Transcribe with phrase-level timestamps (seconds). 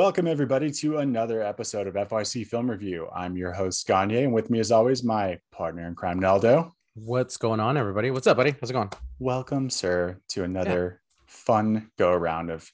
[0.00, 3.06] Welcome, everybody, to another episode of FYC Film Review.
[3.14, 6.74] I'm your host, Gagne, and with me, as always, my partner in crime, Naldo.
[6.94, 8.10] What's going on, everybody?
[8.10, 8.54] What's up, buddy?
[8.58, 8.88] How's it going?
[9.18, 12.72] Welcome, sir, to another fun go around of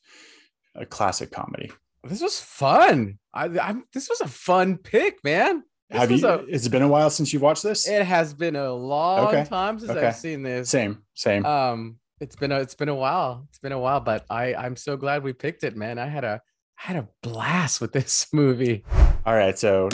[0.77, 1.73] a classic comedy.
[2.05, 3.19] This was fun.
[3.35, 3.87] I, I'm.
[3.93, 5.65] This was a fun pick, man.
[5.91, 6.29] This Have you?
[6.29, 7.89] a- it's been a while since you've watched this.
[7.89, 10.07] it has been a long Okay, time since okay.
[10.07, 10.71] I've seen this.
[10.71, 11.45] Same, same.
[11.45, 13.47] Um, it's been a it's been a while.
[13.49, 15.99] It's been a while, but I I'm so glad we picked it, man.
[15.99, 16.41] I had a
[16.79, 18.85] I had a blast with this movie.
[19.25, 19.89] All right, so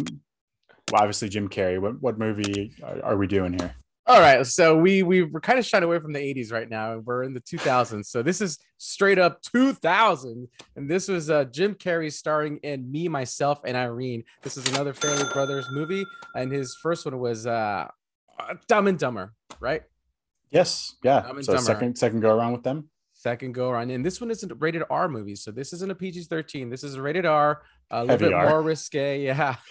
[0.90, 1.80] well, obviously Jim Carrey.
[1.80, 3.74] What what movie are, are we doing here?
[4.04, 6.94] All right, so we we we're kind of shying away from the 80s right now.
[6.94, 11.44] And we're in the 2000s, so this is straight up 2000, and this was uh,
[11.44, 14.24] Jim Carrey starring in Me, Myself, and Irene.
[14.42, 17.86] This is another Farrelly Brothers movie, and his first one was uh,
[18.38, 19.82] uh, Dumb and Dumber, right?
[20.50, 21.20] Yes, yeah.
[21.22, 21.64] Dumb and So Dumber.
[21.64, 22.88] second second go around with them.
[23.22, 25.94] Second go around, and this one isn't a rated R movie, so this isn't a
[25.94, 26.68] PG-13.
[26.70, 28.48] This is a rated R, a little Heavy bit R.
[28.48, 29.22] more risque.
[29.22, 29.54] Yeah,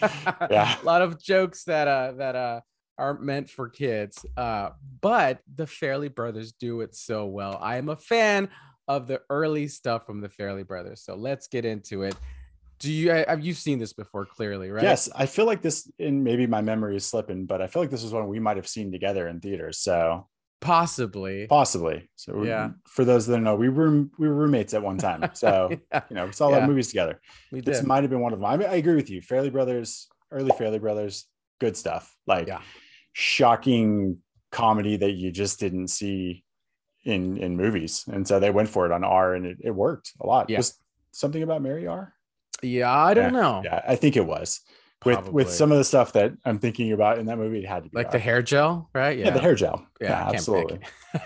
[0.50, 0.74] Yeah.
[0.80, 2.60] a lot of jokes that uh that uh
[2.96, 4.24] aren't meant for kids.
[4.38, 4.70] Uh,
[5.02, 7.58] but the Farrelly Brothers do it so well.
[7.60, 8.48] I am a fan
[8.88, 11.02] of the early stuff from the Farrelly Brothers.
[11.04, 12.14] So let's get into it.
[12.78, 14.24] Do you have you seen this before?
[14.24, 14.82] Clearly, right?
[14.82, 17.90] Yes, I feel like this, and maybe my memory is slipping, but I feel like
[17.90, 19.78] this is one we might have seen together in theaters.
[19.78, 20.26] So
[20.62, 21.46] possibly.
[21.46, 22.08] possibly.
[22.16, 22.70] So Yeah.
[22.86, 25.28] for those that don't know, we were we were roommates at one time.
[25.34, 26.62] So Yeah, you know, we saw a lot Yeah.
[26.64, 27.20] of movies together.
[27.50, 27.86] we This did.
[27.86, 28.46] might have been one of them.
[28.46, 29.20] I, mean, I agree with you.
[29.20, 31.26] Farrelly Brothers, early Farrelly Brothers,
[31.60, 32.16] good stuff.
[32.26, 32.62] Like Yeah.
[33.12, 34.18] shocking
[34.50, 36.44] comedy that you just didn't see
[37.04, 38.04] in in movies.
[38.12, 40.48] And so they went for it on R and it, it worked a lot.
[40.50, 40.58] Yeah.
[40.58, 40.78] Was
[41.12, 42.14] something about Mary R?
[42.62, 43.60] Yeah, I don't know.
[43.64, 44.60] Yeah, I think it was.
[45.04, 47.84] With with some of the stuff that I'm thinking about in that movie, it had
[47.84, 49.18] to be Like the hair gel, right?
[49.18, 49.30] yeah.
[49.30, 49.86] the hair gel.
[50.00, 50.36] Yeah, Yeah, I can't pick.
[50.36, 50.80] absolutely.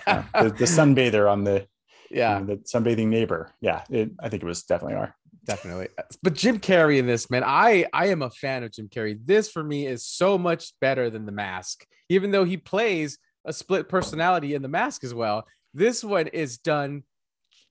[0.07, 1.67] Yeah, the, the sunbather on the
[2.11, 2.41] yeah.
[2.41, 3.53] the sunbathing neighbor.
[3.61, 5.15] Yeah, it, I think it was definitely R.
[5.45, 5.89] definitely
[6.25, 9.49] but jim carrey in this man i i am a fan of jim carrey this
[9.49, 13.89] for me is so much better than the mask even though he plays a split
[13.89, 17.05] personality in the mask as well this one is done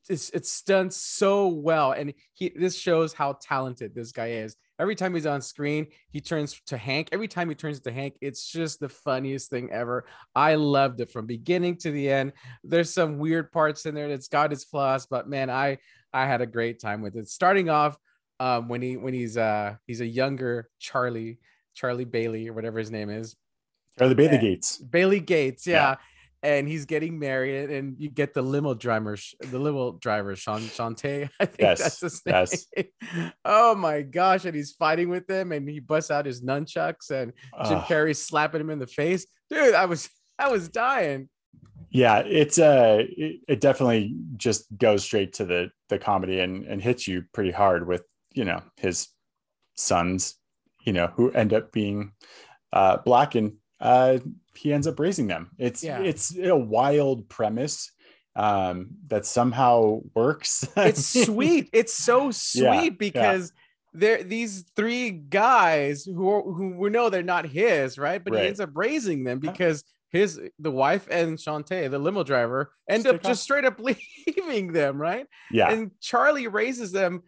[0.07, 4.95] it's, it's done so well and he this shows how talented this guy is every
[4.95, 8.51] time he's on screen he turns to hank every time he turns to hank it's
[8.51, 10.05] just the funniest thing ever
[10.35, 14.27] i loved it from beginning to the end there's some weird parts in there that's
[14.27, 15.77] got its flaws but man i
[16.13, 17.27] I had a great time with it.
[17.27, 17.97] Starting off
[18.39, 21.39] um, when he when he's uh he's a younger Charlie
[21.73, 23.35] Charlie Bailey or whatever his name is
[23.97, 24.41] the Bailey Yeah.
[24.41, 24.77] Gates.
[24.77, 25.73] Bailey Gates, yeah.
[25.89, 25.95] Yeah.
[26.43, 31.27] And he's getting married, and you get the limo driver, the limo driver, Sean Shante.
[31.39, 32.35] I think Yes, that's his name.
[32.35, 32.67] yes.
[33.45, 34.45] Oh my gosh!
[34.45, 37.33] And he's fighting with them, and he busts out his nunchucks, and
[37.67, 37.85] Jim Ugh.
[37.87, 39.25] Carrey's slapping him in the face.
[39.49, 40.07] Dude, I was
[40.39, 41.29] I was dying.
[41.91, 46.81] yeah it's uh it, it definitely just goes straight to the the comedy and and
[46.81, 48.03] hits you pretty hard with
[48.33, 49.07] you know his
[49.75, 50.35] sons
[50.83, 52.11] you know who end up being
[52.73, 54.17] uh black and uh
[54.55, 55.99] he ends up raising them it's Yeah.
[55.99, 57.91] it's a wild premise
[58.35, 61.69] um that somehow works it's sweet.
[61.73, 62.89] It's so sweet yeah.
[62.97, 63.53] because
[63.93, 68.21] they're these three guys who are, who we know they're not his, right?
[68.21, 68.41] But Right.
[68.41, 69.51] he ends up raising them Yeah.
[69.51, 73.79] because his the wife and Shantae, the limo driver, end Just up just straight up
[74.27, 75.27] leaving them, right?
[75.51, 77.23] yeah And Charlie raises them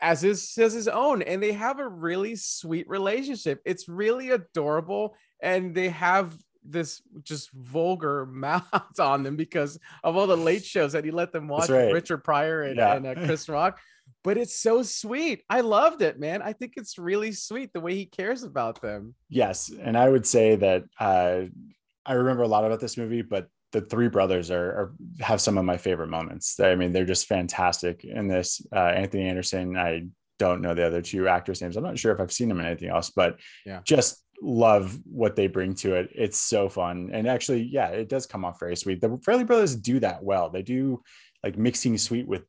[0.00, 3.60] as his as his own, and they have a really sweet relationship.
[3.64, 10.26] It's really adorable, and they have this just vulgar mouth on them because of all
[10.26, 11.92] the late shows that he let them watch right.
[11.92, 12.94] Richard Pryor and, Yeah.
[12.96, 13.78] and uh, Chris Rock.
[14.22, 15.44] But it's so sweet.
[15.48, 16.42] I loved it, man.
[16.42, 19.14] I think it's really sweet the way he cares about them.
[19.30, 21.42] Yes, and I would say that uh,
[22.04, 25.56] I remember a lot about this movie, but the three brothers are, are have some
[25.56, 26.58] of my favorite moments.
[26.60, 28.60] I mean, they're just fantastic in this.
[28.74, 30.08] Uh, Anthony Anderson, I
[30.38, 31.76] don't know the other two actors' names.
[31.76, 33.80] I'm not sure if I've seen them in anything else, but Yeah.
[33.84, 36.10] just love what they bring to it.
[36.14, 39.00] It's so fun, and actually, yeah, it does come off very sweet.
[39.00, 40.50] The Farrelly Brothers do that well.
[40.50, 41.02] They do
[41.44, 42.44] like mixing sweet with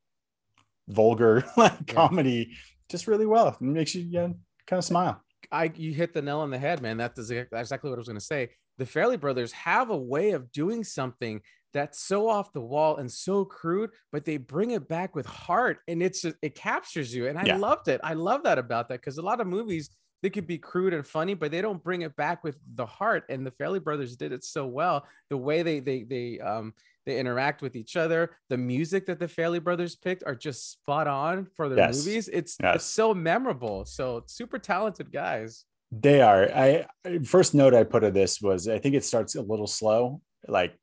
[0.87, 1.93] vulgar like Yeah.
[1.93, 2.53] comedy
[2.89, 3.47] just really well.
[3.49, 4.27] It makes you yeah,
[4.67, 5.21] kind of smile.
[5.51, 6.97] I you hit the nail on the head, man.
[6.97, 8.49] That's exac- exactly what I was going to say.
[8.77, 11.41] The Farrelly brothers have a way of doing something
[11.73, 15.79] that's so off the wall and so crude, but they bring it back with heart,
[15.87, 17.27] and it's it captures you.
[17.27, 17.57] And I Yeah.
[17.57, 18.01] loved it.
[18.03, 19.89] I love that about that because a lot of movies
[20.21, 23.23] they could be crude and funny, but they don't bring it back with the heart.
[23.29, 25.05] And the Farrelly brothers did it so well.
[25.29, 26.73] The way they they they um
[27.05, 28.31] they interact with each other.
[28.49, 32.05] The music that the Farrelly brothers picked are just spot on for their Yes.
[32.05, 32.29] movies.
[32.31, 32.75] It's Yes.
[32.75, 33.85] it's so memorable.
[33.85, 35.65] So super talented guys.
[35.91, 36.43] They are.
[36.53, 36.85] I
[37.25, 40.21] first note I put of this was I think it starts a little slow.
[40.47, 40.73] Like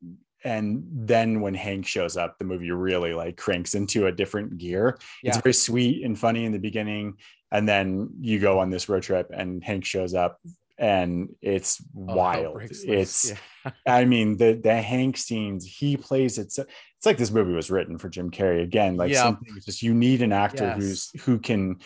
[0.43, 4.97] and then when Hank shows up, the movie really like cranks into a different gear.
[5.21, 5.29] Yeah.
[5.31, 7.15] It's very sweet and funny in the beginning,
[7.51, 10.39] and then you go on this road trip, and Hank shows up,
[10.77, 12.61] and it's Oh, wild.
[12.61, 13.31] It's,
[13.65, 13.71] yeah.
[13.87, 16.37] I mean, the the Hank scenes he plays.
[16.37, 18.97] It's it's like this movie was written for Jim Carrey again.
[18.97, 19.23] Like Yeah.
[19.23, 20.77] something just you need an actor Yes.
[20.77, 21.77] who's who can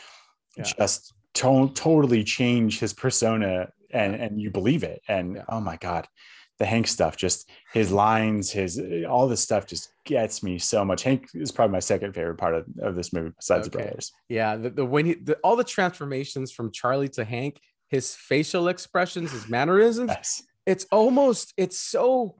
[0.57, 0.63] Yeah.
[0.77, 5.01] just to- totally change his persona and and you believe it.
[5.07, 6.07] And oh my god,
[6.59, 8.79] the Hank stuff, just his lines, his
[9.09, 11.03] all this stuff just gets me so much.
[11.03, 14.11] Hank is probably my second favorite part of, of this movie besides the brothers.
[14.29, 17.59] Yeah, the, the when he the, all the transformations from Charlie to Hank,
[17.89, 20.43] his facial expressions, his mannerisms, Yes.
[20.65, 22.35] it's almost it's so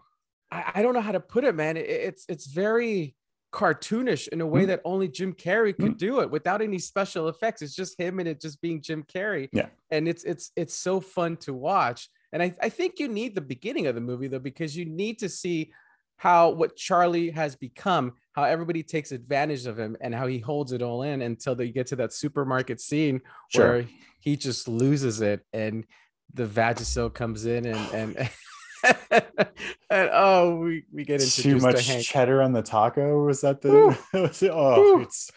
[0.51, 1.75] I, I don't know how to put it, man.
[1.77, 3.16] It- it's it's very
[3.51, 4.68] cartoonish in a way Mhm.
[4.68, 7.62] that only Jim Carrey could do it without any special effects.
[7.62, 9.50] It's just him and it just being Jim Carrey.
[9.54, 9.68] Yeah.
[9.92, 12.09] And it's it's it's so fun to watch.
[12.33, 15.19] And I, I think you need the beginning of the movie though, because you need
[15.19, 15.71] to see
[16.18, 20.71] how what Charlie has become, how everybody takes advantage of him and how he holds
[20.74, 23.68] it all in until they get to that supermarket scene Sure.
[23.69, 23.85] where
[24.19, 25.85] he just loses it and
[26.33, 28.30] the Vagisil comes in and and
[29.89, 32.03] and oh we, we get Too much to Hank.
[32.06, 33.24] cheddar on the taco.
[33.25, 33.97] Was that the?
[34.13, 35.01] Was it- oh, Woo.
[35.01, 35.31] it's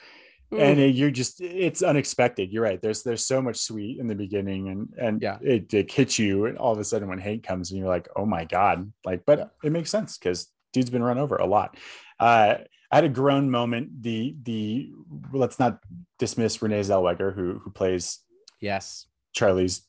[0.54, 0.58] Ooh.
[0.58, 4.14] and it, you're just it's unexpected you're right there's there's so much sweet in the
[4.14, 5.38] beginning and and Yeah.
[5.42, 8.08] it, it hits you and all of a sudden when hate comes and you're like
[8.16, 9.44] oh my god like but Yeah.
[9.64, 11.76] it makes sense because dude's been run over a lot
[12.20, 12.58] uh
[12.92, 14.90] i had a grown moment the the
[15.32, 15.80] let's not
[16.18, 18.20] dismiss renee zellweger who who plays
[18.60, 19.82] yes charlie's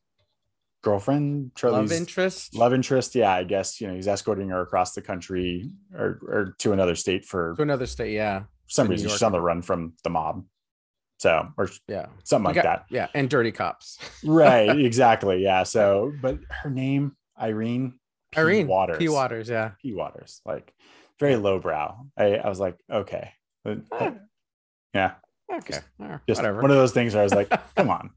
[0.83, 4.93] girlfriend charlie's love interest love interest yeah i guess you know he's escorting her across
[4.93, 9.23] the country or or to another state for to another state yeah some reason she's
[9.23, 10.43] on the run from the mob.
[11.19, 12.07] So or yeah.
[12.23, 12.95] something You like got- that.
[12.95, 13.97] yeah and dirty cops.
[14.23, 17.93] Right exactly yeah so but her name irene
[18.31, 18.39] P.
[18.39, 19.09] irene waters p.
[19.09, 19.49] Waters.
[19.49, 19.71] Yeah.
[19.81, 19.93] P.
[19.93, 20.73] Waters like
[21.19, 22.05] very lowbrow.
[22.17, 23.31] I i was like okay.
[23.91, 24.13] Ah.
[24.93, 25.11] yeah.
[25.51, 26.61] Okay Just- right, just whatever.
[26.61, 28.11] one of those things where i was like come on.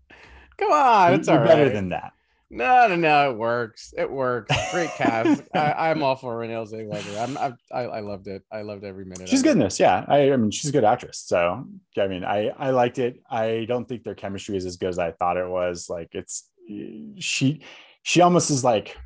[0.58, 1.72] Come on it's you're better right.
[1.72, 2.12] than that
[2.50, 4.54] no no no it works it works.
[4.72, 5.42] Great cast.
[5.54, 7.22] I, i'm all for renee zellweger.
[7.22, 8.42] I'm I, I i loved it.
[8.52, 9.52] I loved every minute she's good it.
[9.52, 10.04] in this yeah.
[10.08, 11.64] I, I mean she's a good actress so
[11.98, 13.20] i mean i i liked it.
[13.30, 15.88] I don't think their chemistry is as good as i thought it was.
[15.88, 17.62] Like it's eh, she
[18.02, 18.96] she almost is like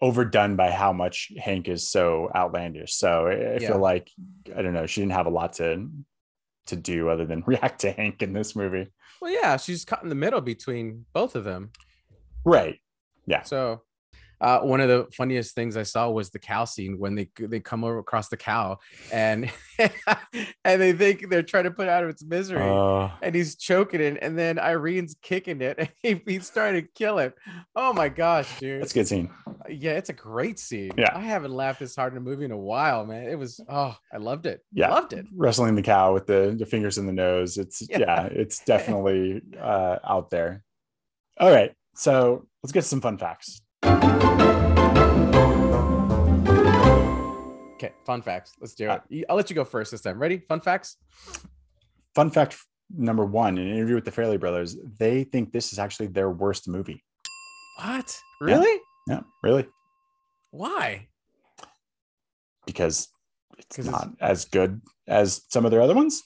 [0.00, 2.94] overdone by how much hank is so outlandish.
[2.94, 3.68] So i, I Yeah.
[3.68, 4.10] feel like
[4.56, 5.88] i don't know she didn't have a lot to
[6.66, 8.88] to do other than react to hank in this movie.
[9.22, 11.70] Well yeah she's caught in the middle between both of them
[12.48, 12.78] right
[13.26, 13.42] Yeah.
[13.42, 13.82] So,
[14.40, 17.58] uh, one of the funniest things I saw was the cow scene when they they
[17.58, 18.78] come over across the cow
[19.12, 19.50] and
[20.64, 22.62] and they think they're trying to put it out of its misery.
[22.62, 26.82] uh, and he's choking it, and then Irene's kicking it, and he, he's trying to
[26.94, 27.34] kill it.
[27.74, 28.80] Oh my gosh, dude!
[28.80, 29.28] that's a good scene
[29.68, 30.92] Yeah, it's a great scene.
[30.96, 31.10] Yeah.
[31.14, 33.28] I haven't laughed this hard in a movie in a while, man.
[33.28, 34.60] It was oh, I loved it.
[34.72, 34.90] Yeah.
[34.90, 35.26] loved it.
[35.34, 37.98] wrestling the cow with the, the fingers in the nose it's Yeah.
[37.98, 40.62] yeah, it's definitely uh out there
[41.40, 43.60] all right so let's get some fun facts
[47.78, 48.54] Okay, fun facts.
[48.60, 49.02] Let's do uh, it.
[49.08, 50.18] You- I'll let you go first this time.
[50.18, 50.38] Ready?
[50.48, 50.96] Fun facts.
[52.14, 52.56] fun fact
[52.90, 56.30] number one in an interview with the Farrelly brothers they think this is actually their
[56.30, 57.04] worst movie
[57.82, 58.18] What?
[58.40, 58.80] Really?
[59.06, 59.66] yeah really
[60.50, 61.06] Why?
[62.66, 63.08] because
[63.58, 66.22] it's- not as good as some of their other ones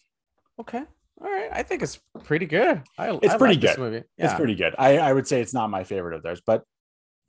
[0.61, 0.85] Okay.
[1.23, 1.49] All right.
[1.53, 2.83] I think it's pretty good.
[2.99, 3.81] I, It's I pretty like this good.
[3.81, 4.03] movie.
[4.19, 6.65] it's pretty good I, I would say it's not my favorite of theirs but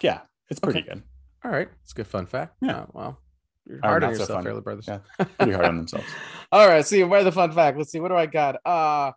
[0.01, 0.89] yeah it's pretty Okay.
[0.89, 1.03] good
[1.45, 1.69] All right.
[1.83, 2.55] It's a good fun fact.
[2.61, 2.81] Yeah.
[2.85, 3.19] Oh, well,
[3.67, 4.53] you're hard on so yourself, fun.
[4.53, 4.87] Farrelly Brothers.
[4.87, 4.99] Yeah.
[5.37, 6.05] pretty hard on themselves
[6.51, 6.85] All right.
[6.85, 7.77] See, where the fun fact?
[7.77, 7.99] Let's see.
[7.99, 8.55] What do I got?
[8.65, 9.11] Uh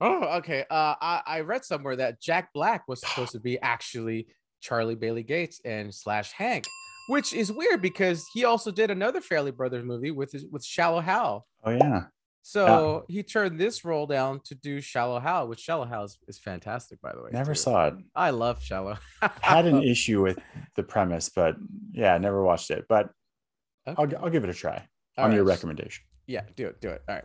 [0.00, 0.64] oh, okay.
[0.70, 4.26] Uh I, I read somewhere that Jack Black was supposed to be actually
[4.60, 6.66] Charlie Bailey Gates and slash Hank,
[7.08, 11.00] which is weird because he also did another Farrelly Brothers movie with his, with Shallow
[11.00, 11.46] Hal.
[11.64, 12.04] oh yeah
[12.42, 16.38] So he turned this role down to do Shallow Hal, which Shallow Hal is, is
[16.38, 17.30] fantastic, by the way.
[17.32, 17.58] never too.
[17.60, 18.98] saw it I love Shallow.
[19.40, 20.38] had an issue with
[20.76, 21.56] the premise but
[21.92, 23.10] yeah never watched it but
[23.86, 24.86] I'll, I'll give it a try
[25.18, 27.02] All on your recommendation Yeah, do it, do it.
[27.08, 27.24] All right,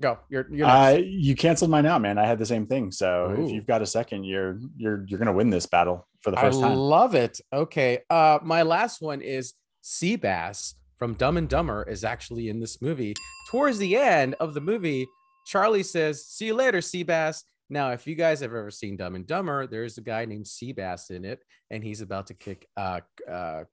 [0.00, 0.18] go.
[0.28, 2.18] You're you're Uh, you canceled mine out, man.
[2.18, 2.92] I had the same thing.
[2.92, 3.44] So Ooh.
[3.46, 6.42] if you've got a second, you're you're you're gonna win this battle for the I
[6.42, 6.76] first time.
[6.76, 7.40] love it.
[7.52, 12.80] Okay, uh, my last one is Seabass from Dumb and Dumber is actually in this
[12.80, 13.12] movie.
[13.50, 15.08] Towards the end of the movie,
[15.44, 19.26] Charlie says, "See you later, Seabass." Now, if you guys have ever seen Dumb and
[19.26, 21.40] Dumber, there's a guy named Seabass in it,
[21.72, 23.64] and he's about to kick uh uh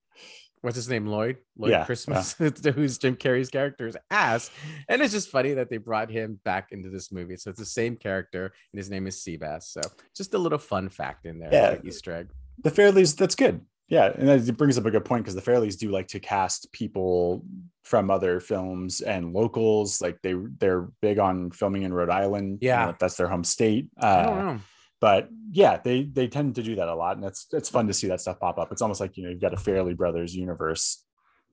[0.61, 2.33] what's his name lloyd lloyd Yeah, christmas
[2.75, 4.51] who's jim carrey's character's ass
[4.89, 7.65] and it's just funny that they brought him back into this movie so it's the
[7.65, 9.79] same character and his name is seabass so
[10.17, 11.69] just a little fun fact in there Yeah.
[11.69, 12.27] like easter egg
[12.61, 13.61] The Farrellys, that's good.
[13.89, 16.71] Yeah, and that brings up a good point because the Farrellys do like to cast
[16.71, 17.43] people
[17.83, 19.99] from other films and locals.
[19.99, 22.59] Like they they're big on filming in Rhode Island.
[22.61, 22.85] You Yeah.
[22.85, 23.89] know, that's their home state.
[23.99, 24.59] I don't Uh, know.
[25.01, 27.93] but yeah, they they tend to do that a lot, and it's it's fun to
[27.93, 28.71] see that stuff pop up.
[28.71, 31.03] It's almost like you know you've got a Farrelly Brothers universe.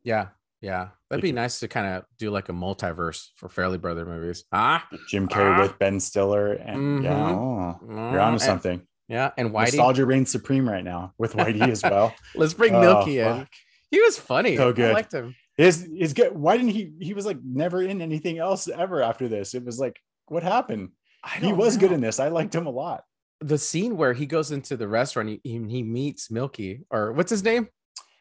[0.05, 0.29] Yeah,
[0.61, 4.45] yeah, that'd be nice to kind of do like a multiverse for Farrelly Brother movies.
[4.53, 5.63] Ah, Jim Carrey Ah.
[5.63, 7.35] with Ben Stiller, and yeah, Mhm.
[7.35, 8.83] oh, you're onto and- something.
[9.09, 9.67] Yeah, and Whitey.
[9.77, 12.15] Nostalgia reigns supreme right now with Whitey as well.
[12.35, 13.25] Let's bring Oh, Milky in.
[13.41, 13.49] fuck.
[13.91, 14.57] He was funny.
[14.57, 15.35] So I liked him.
[15.59, 16.37] Is is good.
[16.37, 16.93] Why didn't he?
[17.01, 19.55] He was like never in anything else ever after this.
[19.55, 20.91] It was like, what happened?
[21.41, 22.21] He was good in this.
[22.21, 23.05] I liked him a lot.
[23.41, 25.29] the scene where he goes into the restaurant.
[25.29, 27.69] He he, he meets Milky, or what's his name?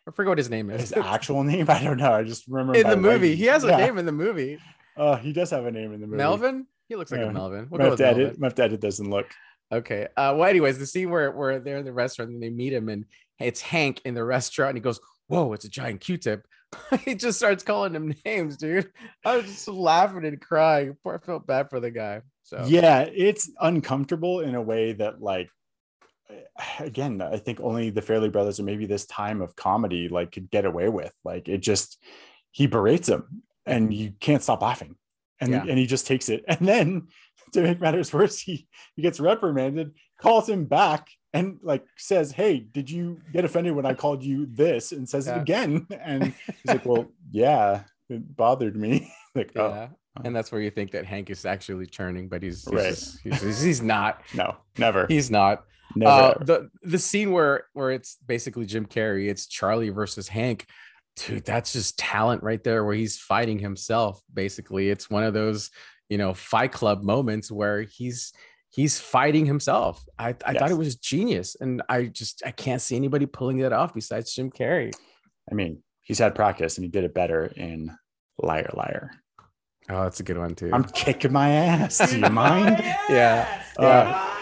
[0.07, 0.81] I forget what his name is.
[0.81, 2.13] His actual name, I don't know.
[2.13, 3.37] I just remember in the movie, Whitey.
[3.37, 3.77] he has a Yeah.
[3.77, 4.59] name in the movie.
[4.95, 6.17] Uh, he does have a name in the movie.
[6.17, 6.67] Melvin.
[6.87, 7.27] He looks like Yeah.
[7.27, 7.67] a Melvin.
[7.69, 8.21] We'll have, to Melvin.
[8.27, 9.25] edit, might have to edit this and look.
[9.71, 10.07] Okay.
[10.15, 12.89] Uh, well, anyways, the scene where where they're in the restaurant and they meet him
[12.89, 13.05] and
[13.39, 16.45] it's Hank in the restaurant and he goes, "Whoa, it's a giant Q-tip."
[17.05, 18.91] he just starts calling him names, dude.
[19.25, 20.97] I was just laughing and crying.
[21.03, 22.21] Poor, I felt bad for the guy.
[22.43, 25.49] So Yeah, it's uncomfortable in a way that, like,
[26.79, 30.49] again, I think only the Farrelly Brothers or maybe this time of comedy like could
[30.51, 31.13] get away with.
[31.23, 31.97] Like, it just
[32.51, 34.95] he berates him, and you can't stop laughing,
[35.41, 35.65] and Yeah.
[35.67, 37.07] and he just takes it, and then
[37.55, 41.09] to make matters worse, he he gets reprimanded, calls him back.
[41.33, 45.27] And like says, "Hey, did you get offended when I called you this?" And says
[45.27, 45.35] Yeah.
[45.37, 45.87] it again.
[45.99, 49.89] And he's like, "Well, yeah, it bothered me." like, oh.
[50.23, 52.89] And that's where you think that Hank is actually turning, but he's he's, Right.
[52.89, 54.21] just- he's, he's not.
[54.33, 55.65] no, never, He's not.
[55.93, 56.11] never.
[56.11, 60.67] Uh, the the scene where where it's basically Jim Carrey, it's Charlie versus Hank.
[61.17, 64.21] Dude, that's just talent right there where he's fighting himself.
[64.33, 65.69] Basically, it's one of those
[66.09, 68.33] you know Fight Club moments where he's
[68.69, 70.03] he's fighting himself.
[70.19, 73.73] I, I thought it was genius, and I just I can't see anybody pulling that
[73.73, 74.93] off besides Jim Carrey.
[75.51, 77.91] I mean, he's had practice and he did it better in
[78.37, 79.11] Liar Liar.
[79.89, 80.71] Oh, that's a good one too.
[80.73, 82.09] I'm kicking my ass.
[82.09, 82.79] Do you mind?
[83.09, 84.35] yeah, Uh, yeah.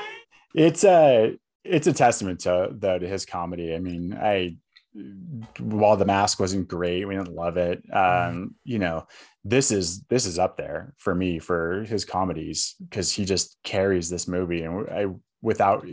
[0.56, 3.76] it's a it's a testament to though to his comedy.
[3.76, 4.58] I mean, I
[5.60, 7.84] while the mask wasn't great, we didn't love it.
[7.94, 9.08] Um, you know,
[9.44, 14.10] this is this is up there for me for his comedies because he just carries
[14.10, 15.08] this movie and I
[15.42, 15.86] without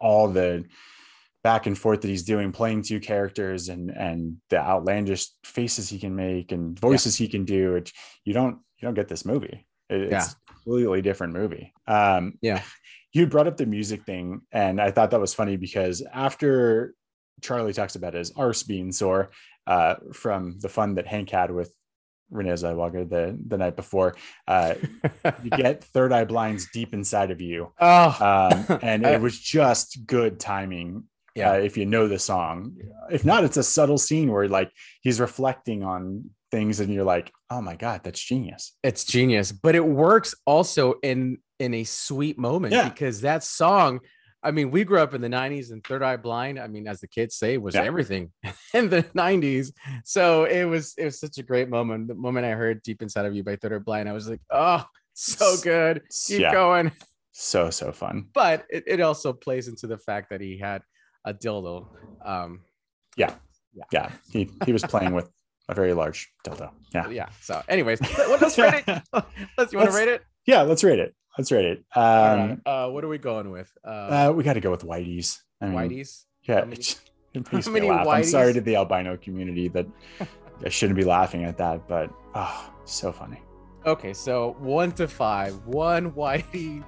[0.00, 0.64] all the
[1.42, 5.98] back and forth that he's doing playing two characters and and the outlandish faces he
[5.98, 7.92] can make and voices he can do it
[8.24, 10.24] you don't you don't get this movie It- it's Yeah.
[10.24, 12.62] a completely different movie um Yeah.
[13.12, 16.94] you brought up the music thing and i thought that was funny because after
[17.42, 19.30] charlie talks about his arse being sore
[19.66, 21.72] uh from the fun that hank had with
[22.30, 24.16] renee zellweger the the night before.
[24.48, 24.74] Uh
[25.42, 27.72] you get third eye blinds deep inside of you.
[27.78, 31.04] Oh, um, and it was just good timing
[31.36, 31.52] Yeah.
[31.52, 32.76] uh, if you know the song.
[33.10, 34.70] If not it's a subtle scene where like
[35.02, 38.72] he's reflecting on things and you're like oh my god that's genius.
[38.82, 39.52] It's genius.
[39.52, 42.88] But it works also in in a sweet moment Yeah.
[42.88, 44.00] because that song
[44.44, 47.00] i mean we grew up in the 90s and third eye blind i mean as
[47.00, 47.82] the kids say was Yeah.
[47.82, 48.30] everything
[48.74, 49.72] in the 90s
[50.04, 53.26] so it was it was such a great moment the moment i heard deep inside
[53.26, 54.84] of you by third eye blind i was like oh
[55.14, 56.02] so good.
[56.26, 56.52] keep yeah.
[56.52, 56.92] going.
[57.32, 58.26] So so fun.
[58.34, 60.82] But it, it also plays into the fact that he had
[61.24, 61.86] a dildo
[62.24, 62.60] um
[63.16, 63.34] yeah.
[63.92, 64.10] Yeah.
[64.30, 65.30] he, he was playing with
[65.68, 66.70] a very large dildo.
[66.92, 67.08] Yeah.
[67.08, 67.28] Yeah.
[67.40, 69.02] So anyways let- let's rate it.
[69.58, 70.22] Let's you want to rate it?
[70.46, 72.58] Yeah let's rate it let's rate it um right.
[72.66, 73.88] uh what are we going with uh,
[74.28, 77.00] uh, we got to go with whitey's I mean, whitey's yeah How many- it,
[77.34, 79.86] it makes how me many laugh i'm sorry to the albino community that
[80.64, 83.40] i shouldn't be laughing at that but oh so funny
[83.86, 85.66] Okay, so one to five.
[85.66, 86.82] One whitey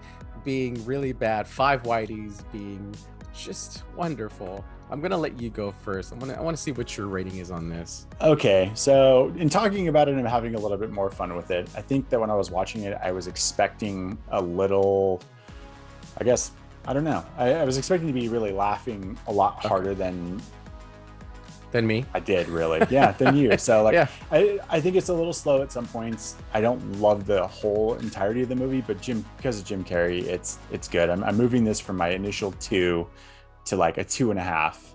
[0.44, 2.94] being really bad, five whiteys being
[3.34, 4.64] just wonderful.
[4.90, 6.12] I'm gonna let you go first.
[6.12, 8.06] I want to I want to see what your rating is on this.
[8.20, 11.68] Okay, so in talking about it and having a little bit more fun with it,
[11.76, 15.20] I think that when I was watching it, I was expecting a little,
[16.18, 16.52] I guess,
[16.86, 17.24] I don't know.
[17.36, 19.68] I, I was expecting to be really laughing a lot Okay.
[19.68, 20.40] harder than
[21.72, 22.04] Then me.
[22.14, 22.80] I did, really.
[22.88, 23.58] Yeah, than you.
[23.58, 24.06] So, like, Yeah.
[24.30, 26.36] I, I think it's a little slow at some points.
[26.54, 30.22] I don't love the whole entirety of the movie, but Jim, because of Jim Carrey,
[30.22, 31.10] it's it's good.
[31.10, 33.08] I'm, I'm moving this from my initial two
[33.66, 34.94] to like a two and a half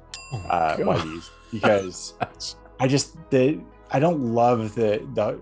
[0.50, 0.98] uh, God.
[1.00, 2.14] Whiteys because
[2.80, 3.60] I just the
[3.92, 5.40] I don't love the the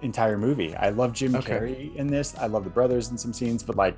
[0.00, 0.74] entire movie.
[0.74, 1.52] I love Jim Okay.
[1.52, 2.34] Carrey in this.
[2.38, 3.96] I love the brothers in some scenes, but like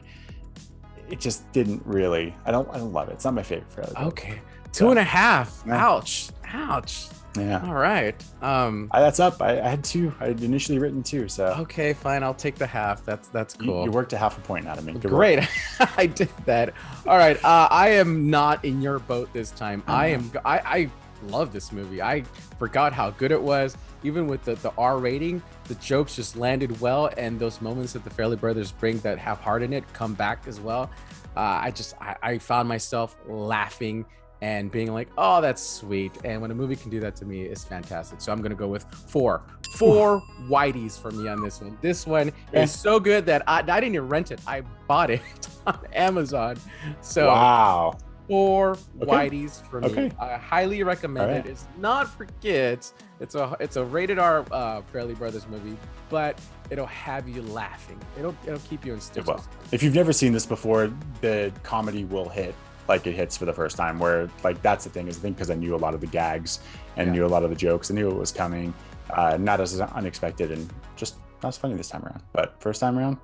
[1.09, 2.35] it just didn't really.
[2.45, 3.13] I don't I don't love it.
[3.13, 3.73] It's not my favorite.
[3.73, 3.93] Fairly.
[4.09, 4.41] Okay,
[4.73, 5.67] two and a half.
[5.69, 6.29] Ouch.
[6.53, 7.07] Ouch.
[7.37, 8.15] Yeah, All right.
[8.43, 8.89] Um.
[8.93, 9.43] I, that's up.
[9.43, 10.13] I, I had two.
[10.21, 12.23] I had initially written two, so Okay, fine.
[12.23, 13.05] I'll take the half.
[13.05, 13.85] That's that's cool.
[13.85, 14.93] you worked a half a point out of me.
[14.93, 15.11] Good.
[15.11, 15.41] Great.
[15.97, 16.75] I did that.
[17.07, 17.37] All right.
[17.45, 19.83] Uh, I am not in your boat this time.
[19.89, 20.31] I am.
[20.45, 20.91] I, I
[21.29, 22.01] love this movie.
[22.01, 22.23] I
[22.59, 23.77] forgot how good it was.
[24.05, 28.05] even with the, the R rating, the jokes just landed well, and those moments that
[28.05, 30.91] the Farrelly Brothers bring that have heart in it come back as well.
[31.37, 34.05] Uh, I just I, I found myself laughing
[34.43, 37.43] and being like, "Oh, that's sweet." And when a movie can do that to me,
[37.43, 38.21] it's fantastic.
[38.21, 39.43] So I'm gonna go with four,
[39.77, 41.79] four whiteys for me on this one.
[41.81, 42.63] This one Yeah.
[42.63, 45.23] is so good that I, I didn't even rent it; I bought it
[45.67, 46.57] on Amazon.
[47.01, 47.95] So wow.
[48.29, 49.07] four Okay.
[49.31, 49.89] whiteys for me.
[49.89, 50.11] Okay.
[50.21, 51.47] I highly recommend right.
[51.47, 51.51] it.
[51.51, 52.95] It's not for kids.
[53.21, 55.77] It's a it's a rated R uh, Farrelly Brothers movie,
[56.11, 56.39] but
[56.69, 57.99] it'll have you laughing.
[58.19, 59.27] It'll it'll keep you in stitches.
[59.29, 59.45] will.
[59.73, 62.55] If you've never seen this before, the comedy will hit
[62.89, 63.99] like it hits for the first time.
[63.99, 66.07] Where like that's the thing is I think because I knew a lot of the
[66.07, 66.61] gags
[66.97, 67.13] and Yeah.
[67.13, 68.73] knew a lot of the jokes, I knew it was coming.
[69.11, 72.23] Uh, not as unexpected and just not as funny this time around.
[72.33, 73.19] But first time around,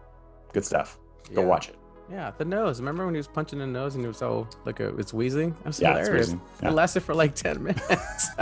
[0.52, 0.98] good stuff.
[1.34, 1.46] Go Yeah.
[1.48, 1.76] watch it.
[2.10, 2.80] Yeah, the nose.
[2.80, 5.52] Remember when he was punching the nose and it was all like a, it's wheezing?
[5.58, 6.26] That was Yeah, it's hilarious.
[6.28, 6.40] wheezing.
[6.62, 8.28] It lasted for like ten minutes.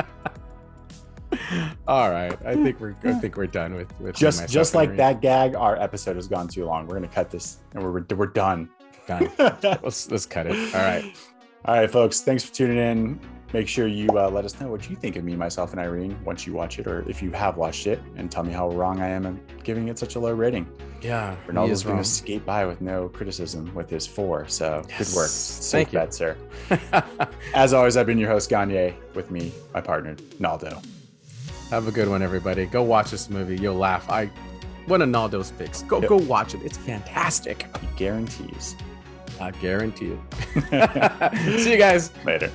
[1.87, 5.20] All right, I think we're I think we're done with with Just just like that
[5.20, 6.87] gag, our episode has gone too long.
[6.87, 8.68] We're gonna cut this and we're we're done.
[9.08, 9.30] Done.
[9.62, 10.52] Let's let's cut it.
[10.74, 11.16] All right.
[11.64, 12.20] All right, folks.
[12.20, 13.20] Thanks for tuning in.
[13.54, 16.14] Make sure you uh, let us know what you think of me, myself, and Irene
[16.22, 19.00] once you watch it, or if you have watched it, and tell me how wrong
[19.00, 20.68] I am in giving it such a low rating.
[21.00, 24.46] Yeah, Ronaldo's going to skate by with no criticism with his four.
[24.48, 25.28] So good work.
[25.28, 25.98] Safe Thank you.
[26.00, 26.36] bet, sir.
[27.54, 30.82] As always, I've been your host, Gagne, with me, my partner, Naldo.
[31.70, 32.66] Have a good one, everybody.
[32.66, 33.56] Go watch this movie.
[33.56, 34.10] You'll laugh.
[34.10, 34.30] I
[34.86, 35.82] one of Naldo's picks.
[35.82, 36.08] Go Yep.
[36.08, 36.60] go watch it.
[36.62, 37.66] It's fantastic.
[37.80, 38.76] He guarantees.
[39.40, 41.61] I guarantee it.
[41.62, 42.11] See you guys.
[42.25, 42.50] Later.